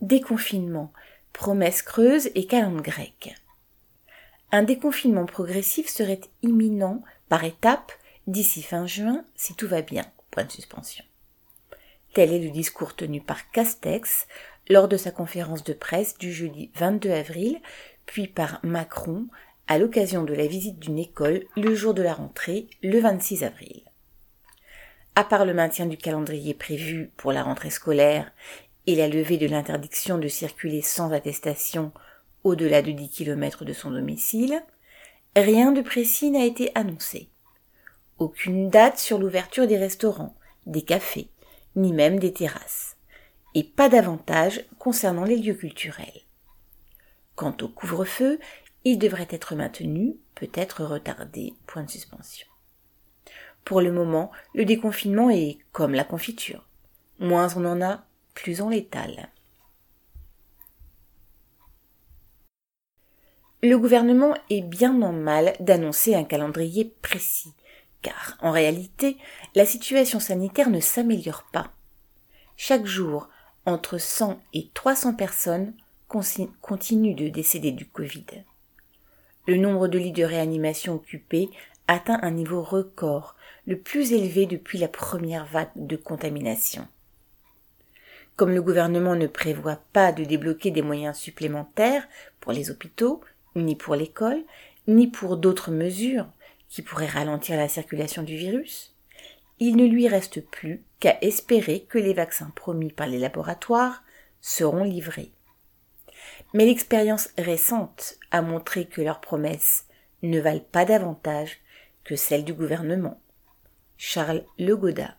[0.00, 0.92] Déconfinement,
[1.32, 3.34] promesses creuses et calendrier grec.
[4.52, 7.92] Un déconfinement progressif serait imminent par étapes
[8.28, 10.04] d'ici fin juin si tout va bien.
[10.30, 11.04] Point de suspension.
[12.14, 14.28] Tel est le discours tenu par Castex
[14.68, 17.60] lors de sa conférence de presse du jeudi 22 avril,
[18.06, 19.26] puis par Macron
[19.66, 23.82] à l'occasion de la visite d'une école le jour de la rentrée, le 26 avril.
[25.14, 28.30] À part le maintien du calendrier prévu pour la rentrée scolaire
[28.88, 31.92] et la levée de l'interdiction de circuler sans attestation
[32.42, 34.62] au-delà de 10 km de son domicile,
[35.36, 37.28] rien de précis n'a été annoncé.
[38.16, 41.28] Aucune date sur l'ouverture des restaurants, des cafés,
[41.76, 42.96] ni même des terrasses.
[43.54, 46.22] Et pas davantage concernant les lieux culturels.
[47.34, 48.40] Quant au couvre-feu,
[48.84, 52.48] il devrait être maintenu, peut-être retardé, point de suspension.
[53.66, 56.66] Pour le moment, le déconfinement est comme la confiture.
[57.18, 58.07] Moins on en a,
[58.38, 58.62] plus.
[63.62, 67.52] Le gouvernement est bien en mal d'annoncer un calendrier précis,
[68.00, 69.16] car en réalité,
[69.56, 71.72] la situation sanitaire ne s'améliore pas.
[72.56, 73.28] Chaque jour,
[73.66, 75.74] entre 100 et 300 personnes
[76.06, 78.24] continuent de décéder du Covid.
[79.46, 81.50] Le nombre de lits de réanimation occupés
[81.88, 83.34] atteint un niveau record,
[83.66, 86.86] le plus élevé depuis la première vague de contamination.
[88.38, 92.06] Comme le gouvernement ne prévoit pas de débloquer des moyens supplémentaires
[92.38, 93.20] pour les hôpitaux,
[93.56, 94.44] ni pour l'école,
[94.86, 96.28] ni pour d'autres mesures
[96.68, 98.94] qui pourraient ralentir la circulation du virus,
[99.58, 104.04] il ne lui reste plus qu'à espérer que les vaccins promis par les laboratoires
[104.40, 105.32] seront livrés.
[106.54, 109.86] Mais l'expérience récente a montré que leurs promesses
[110.22, 111.58] ne valent pas davantage
[112.04, 113.20] que celles du gouvernement.
[113.96, 115.17] Charles Legoda